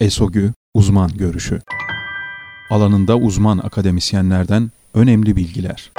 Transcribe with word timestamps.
ESOGÜ 0.00 0.52
Uzman 0.74 1.10
Görüşü 1.16 1.60
Alanında 2.70 3.16
uzman 3.16 3.58
akademisyenlerden 3.58 4.70
önemli 4.94 5.36
bilgiler. 5.36 5.92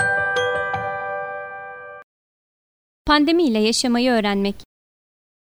Pandemiyle 3.05 3.59
yaşamayı 3.59 4.11
öğrenmek 4.11 4.55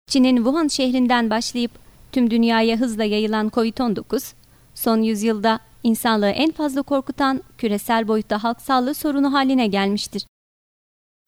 Çin'in 0.07 0.35
Wuhan 0.35 0.67
şehrinden 0.67 1.29
başlayıp 1.29 1.71
tüm 2.11 2.31
dünyaya 2.31 2.77
hızla 2.77 3.03
yayılan 3.03 3.47
COVID-19, 3.47 4.33
son 4.75 5.01
yüzyılda 5.01 5.59
insanlığı 5.83 6.29
en 6.29 6.51
fazla 6.51 6.81
korkutan 6.81 7.43
küresel 7.57 8.07
boyutta 8.07 8.43
halk 8.43 8.61
sağlığı 8.61 8.93
sorunu 8.93 9.33
haline 9.33 9.67
gelmiştir. 9.67 10.25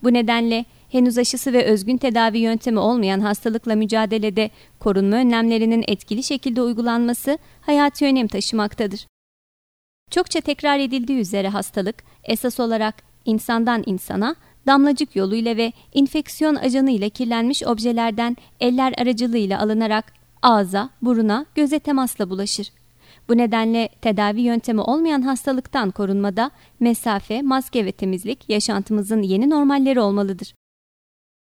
Bu 0.03 0.13
nedenle 0.13 0.65
henüz 0.93 1.17
aşısı 1.17 1.53
ve 1.53 1.65
özgün 1.65 1.97
tedavi 1.97 2.37
yöntemi 2.37 2.79
olmayan 2.79 3.19
hastalıkla 3.19 3.75
mücadelede 3.75 4.49
korunma 4.79 5.15
önlemlerinin 5.15 5.83
etkili 5.87 6.23
şekilde 6.23 6.61
uygulanması 6.61 7.37
hayati 7.61 8.05
önem 8.05 8.27
taşımaktadır. 8.27 9.07
Çokça 10.11 10.41
tekrar 10.41 10.79
edildiği 10.79 11.19
üzere 11.19 11.49
hastalık 11.49 12.03
esas 12.23 12.59
olarak 12.59 12.95
insandan 13.25 13.83
insana 13.85 14.35
damlacık 14.67 15.15
yoluyla 15.15 15.57
ve 15.57 15.73
infeksiyon 15.93 16.55
ajanı 16.55 16.91
ile 16.91 17.09
kirlenmiş 17.09 17.63
objelerden 17.63 18.37
eller 18.59 18.93
aracılığıyla 18.97 19.59
alınarak 19.59 20.13
ağza, 20.41 20.89
buruna, 21.01 21.45
göze 21.55 21.79
temasla 21.79 22.29
bulaşır. 22.29 22.71
Bu 23.29 23.37
nedenle 23.37 23.89
tedavi 24.01 24.41
yöntemi 24.41 24.81
olmayan 24.81 25.21
hastalıktan 25.21 25.91
korunmada 25.91 26.51
mesafe, 26.79 27.41
maske 27.41 27.85
ve 27.85 27.91
temizlik 27.91 28.49
yaşantımızın 28.49 29.21
yeni 29.21 29.49
normalleri 29.49 29.99
olmalıdır. 29.99 30.53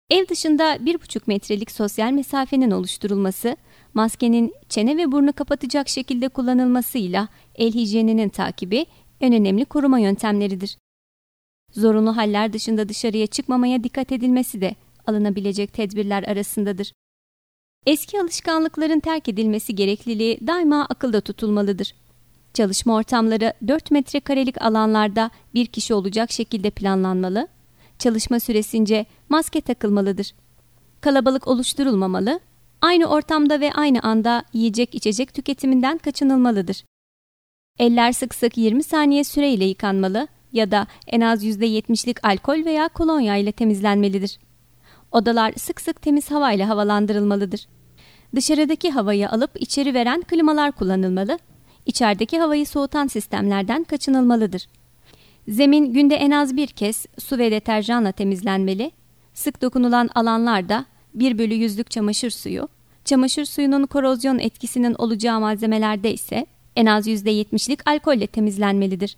Ev 0.10 0.28
dışında 0.28 0.76
1,5 0.76 1.22
metrelik 1.28 1.72
sosyal 1.72 2.12
mesafenin 2.12 2.72
oluşturulması, 2.72 3.58
maskenin 3.94 4.54
çene 4.70 4.98
ve 4.98 5.12
burnu 5.12 5.34
kapatacak 5.34 5.90
şekilde 5.90 6.30
kullanılmasıyla 6.30 7.28
el 7.56 7.74
hijyeninin 7.74 8.30
takibi 8.30 8.86
en 9.22 9.34
önemli 9.34 9.66
koruma 9.66 10.00
yöntemleridir. 10.00 10.78
Zorunlu 11.72 12.18
haller 12.18 12.54
dışında 12.54 12.90
dışarıya 12.90 13.28
çıkmamaya 13.28 13.84
dikkat 13.84 14.12
edilmesi 14.12 14.62
de 14.62 14.76
alınabilecek 15.08 15.74
tedbirler 15.74 16.24
arasındadır. 16.24 16.94
Eski 17.86 18.22
alışkanlıkların 18.22 19.00
terk 19.00 19.30
edilmesi 19.30 19.76
gerekliliği 19.76 20.48
daima 20.48 20.86
akılda 20.86 21.22
tutulmalıdır. 21.22 21.96
Çalışma 22.54 22.96
ortamları 22.96 23.54
4 23.68 23.92
metrekarelik 23.92 24.62
alanlarda 24.62 25.32
bir 25.54 25.66
kişi 25.66 25.94
olacak 25.94 26.32
şekilde 26.32 26.70
planlanmalı, 26.70 27.48
çalışma 28.00 28.40
süresince 28.40 29.06
maske 29.30 29.62
takılmalıdır. 29.62 30.34
Kalabalık 31.02 31.48
oluşturulmamalı, 31.48 32.40
aynı 32.82 33.06
ortamda 33.06 33.60
ve 33.60 33.74
aynı 33.74 34.00
anda 34.00 34.44
yiyecek 34.54 34.96
içecek 34.96 35.34
tüketiminden 35.34 35.98
kaçınılmalıdır. 35.98 36.84
Eller 37.80 38.12
sık 38.12 38.36
sık 38.36 38.58
20 38.58 38.84
saniye 38.84 39.24
süreyle 39.24 39.66
yıkanmalı 39.66 40.28
ya 40.54 40.72
da 40.72 40.88
en 41.08 41.22
az 41.22 41.46
%70'lik 41.46 42.26
alkol 42.26 42.66
veya 42.66 42.88
kolonya 42.88 43.36
ile 43.36 43.52
temizlenmelidir. 43.52 44.40
Odalar 45.12 45.54
sık 45.58 45.82
sık 45.82 46.02
temiz 46.02 46.32
hava 46.32 46.52
ile 46.52 46.66
havalandırılmalıdır. 46.66 47.68
Dışarıdaki 48.36 48.92
havayı 48.92 49.30
alıp 49.30 49.52
içeri 49.62 49.94
veren 49.94 50.22
klimalar 50.22 50.72
kullanılmalı, 50.72 51.40
içerideki 51.86 52.40
havayı 52.40 52.68
soğutan 52.68 53.08
sistemlerden 53.08 53.84
kaçınılmalıdır. 53.84 54.68
Zemin 55.48 55.94
günde 55.94 56.16
en 56.16 56.32
az 56.32 56.58
bir 56.58 56.68
kez 56.68 57.06
su 57.20 57.38
ve 57.38 57.52
deterjanla 57.52 58.12
temizlenmeli, 58.12 58.92
sık 59.34 59.62
dokunulan 59.62 60.10
alanlarda 60.16 60.86
1 61.14 61.38
bölü 61.38 61.54
yüzlük 61.54 61.92
çamaşır 61.92 62.30
suyu, 62.30 62.68
çamaşır 63.06 63.46
suyunun 63.46 63.86
korozyon 63.86 64.40
etkisinin 64.40 64.94
olacağı 64.94 65.40
malzemelerde 65.40 66.14
ise 66.14 66.46
en 66.76 66.86
az 66.86 67.08
%70'lik 67.08 67.90
alkolle 67.90 68.28
temizlenmelidir. 68.28 69.18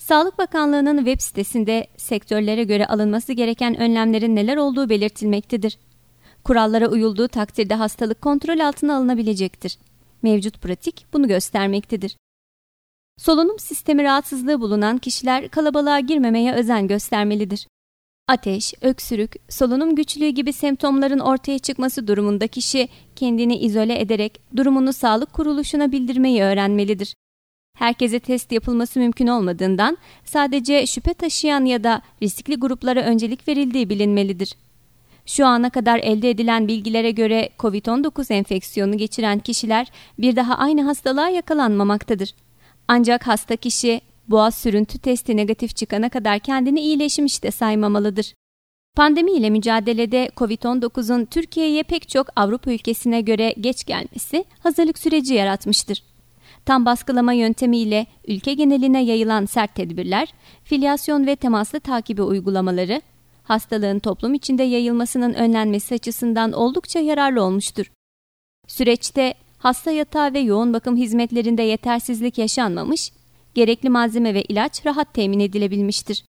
Sağlık 0.00 0.38
Bakanlığı'nın 0.38 0.98
web 0.98 1.20
sitesinde 1.20 1.86
sektörlere 1.96 2.64
göre 2.64 2.86
alınması 2.86 3.32
gereken 3.32 3.80
önlemlerin 3.80 4.36
neler 4.36 4.56
olduğu 4.56 4.88
belirtilmektedir. 4.88 5.78
Kurallara 6.44 6.88
uyulduğu 6.88 7.28
takdirde 7.28 7.74
hastalık 7.74 8.22
kontrol 8.22 8.58
altına 8.58 8.96
alınabilecektir. 8.96 9.78
Mevcut 10.22 10.62
pratik 10.62 11.06
bunu 11.12 11.28
göstermektedir. 11.28 12.16
Solunum 13.18 13.58
sistemi 13.58 14.04
rahatsızlığı 14.04 14.60
bulunan 14.60 14.98
kişiler 14.98 15.48
kalabalığa 15.48 16.00
girmemeye 16.00 16.52
özen 16.52 16.86
göstermelidir. 16.86 17.66
Ateş, 18.28 18.74
öksürük, 18.80 19.36
solunum 19.48 19.94
güçlüğü 19.94 20.28
gibi 20.28 20.52
semptomların 20.52 21.18
ortaya 21.18 21.58
çıkması 21.58 22.06
durumunda 22.06 22.46
kişi 22.46 22.88
kendini 23.16 23.58
izole 23.58 24.00
ederek 24.00 24.40
durumunu 24.56 24.92
sağlık 24.92 25.32
kuruluşuna 25.32 25.92
bildirmeyi 25.92 26.42
öğrenmelidir. 26.42 27.14
Herkese 27.78 28.20
test 28.20 28.52
yapılması 28.52 28.98
mümkün 28.98 29.26
olmadığından 29.26 29.98
sadece 30.24 30.86
şüphe 30.86 31.14
taşıyan 31.14 31.64
ya 31.64 31.84
da 31.84 32.02
riskli 32.22 32.56
gruplara 32.56 33.00
öncelik 33.00 33.48
verildiği 33.48 33.88
bilinmelidir. 33.88 34.54
Şu 35.26 35.46
ana 35.46 35.70
kadar 35.70 35.98
elde 35.98 36.30
edilen 36.30 36.68
bilgilere 36.68 37.10
göre 37.10 37.48
COVID-19 37.58 38.32
enfeksiyonu 38.32 38.96
geçiren 38.96 39.38
kişiler 39.38 39.92
bir 40.18 40.36
daha 40.36 40.54
aynı 40.54 40.82
hastalığa 40.82 41.28
yakalanmamaktadır. 41.28 42.34
Ancak 42.88 43.26
hasta 43.26 43.56
kişi 43.56 44.00
boğaz 44.28 44.54
sürüntü 44.54 44.98
testi 44.98 45.36
negatif 45.36 45.76
çıkana 45.76 46.08
kadar 46.08 46.38
kendini 46.38 46.80
iyileşmiş 46.80 47.42
de 47.42 47.50
saymamalıdır. 47.50 48.34
Pandemi 48.96 49.32
ile 49.32 49.50
mücadelede 49.50 50.30
COVID-19'un 50.36 51.24
Türkiye'ye 51.24 51.82
pek 51.82 52.08
çok 52.08 52.26
Avrupa 52.36 52.72
ülkesine 52.72 53.20
göre 53.20 53.54
geç 53.60 53.84
gelmesi 53.84 54.44
hazırlık 54.60 54.98
süreci 54.98 55.34
yaratmıştır. 55.34 56.02
Tam 56.64 56.84
baskılama 56.84 57.32
yöntemiyle 57.32 58.06
ülke 58.28 58.54
geneline 58.54 59.04
yayılan 59.04 59.46
sert 59.46 59.74
tedbirler, 59.74 60.34
filyasyon 60.64 61.26
ve 61.26 61.36
temaslı 61.36 61.80
takibi 61.80 62.22
uygulamaları, 62.22 63.02
hastalığın 63.42 63.98
toplum 63.98 64.34
içinde 64.34 64.62
yayılmasının 64.62 65.34
önlenmesi 65.34 65.94
açısından 65.94 66.52
oldukça 66.52 66.98
yararlı 66.98 67.42
olmuştur. 67.42 67.92
Süreçte 68.66 69.34
hasta 69.58 69.90
yatağı 69.90 70.34
ve 70.34 70.38
yoğun 70.38 70.72
bakım 70.72 70.96
hizmetlerinde 70.96 71.62
yetersizlik 71.62 72.38
yaşanmamış, 72.38 73.12
gerekli 73.54 73.88
malzeme 73.88 74.34
ve 74.34 74.42
ilaç 74.42 74.86
rahat 74.86 75.14
temin 75.14 75.40
edilebilmiştir. 75.40 76.24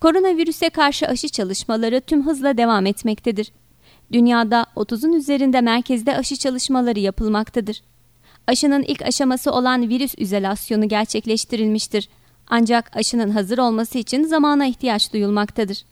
Koronavirüse 0.00 0.70
karşı 0.70 1.06
aşı 1.06 1.28
çalışmaları 1.28 2.00
tüm 2.00 2.26
hızla 2.26 2.56
devam 2.56 2.86
etmektedir. 2.86 3.52
Dünyada 4.12 4.66
30'un 4.76 5.12
üzerinde 5.12 5.60
merkezde 5.60 6.16
aşı 6.16 6.36
çalışmaları 6.36 6.98
yapılmaktadır. 6.98 7.82
Aşının 8.46 8.82
ilk 8.82 9.02
aşaması 9.02 9.52
olan 9.52 9.88
virüs 9.88 10.14
izolasyonu 10.16 10.88
gerçekleştirilmiştir. 10.88 12.08
Ancak 12.46 12.96
aşının 12.96 13.30
hazır 13.30 13.58
olması 13.58 13.98
için 13.98 14.24
zamana 14.24 14.66
ihtiyaç 14.66 15.12
duyulmaktadır. 15.12 15.84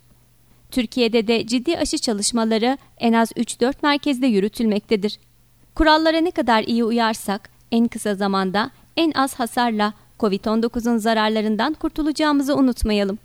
Türkiye'de 0.70 1.26
de 1.26 1.46
ciddi 1.46 1.78
aşı 1.78 1.98
çalışmaları 1.98 2.78
en 2.98 3.12
az 3.12 3.32
3-4 3.32 3.74
merkezde 3.82 4.26
yürütülmektedir. 4.26 5.18
Kurallara 5.76 6.20
ne 6.20 6.30
kadar 6.30 6.62
iyi 6.62 6.84
uyarsak 6.84 7.50
en 7.72 7.88
kısa 7.88 8.14
zamanda 8.14 8.70
en 8.96 9.12
az 9.12 9.34
hasarla 9.34 9.92
COVID-19'un 10.20 10.96
zararlarından 10.96 11.74
kurtulacağımızı 11.74 12.56
unutmayalım. 12.56 13.18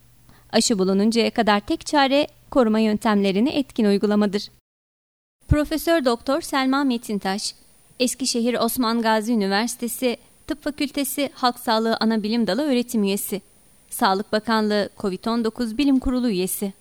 Aşı 0.51 0.79
bulununcaya 0.79 1.31
kadar 1.31 1.59
tek 1.59 1.85
çare 1.85 2.27
koruma 2.49 2.79
yöntemlerini 2.79 3.49
etkin 3.49 3.85
uygulamadır. 3.85 4.51
Profesör 5.47 6.05
Doktor 6.05 6.41
Selma 6.41 6.83
Metintaş, 6.83 7.55
Eskişehir 7.99 8.53
Osman 8.53 9.01
Gazi 9.01 9.33
Üniversitesi 9.33 10.17
Tıp 10.47 10.63
Fakültesi 10.63 11.29
Halk 11.33 11.59
Sağlığı 11.59 11.97
Anabilim 11.99 12.47
Dalı 12.47 12.61
öğretim 12.61 13.03
üyesi, 13.03 13.41
Sağlık 13.89 14.31
Bakanlığı 14.31 14.89
COVID-19 14.97 15.77
Bilim 15.77 15.99
Kurulu 15.99 16.29
üyesi. 16.29 16.73